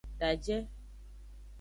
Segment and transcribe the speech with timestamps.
[0.19, 0.57] Daje.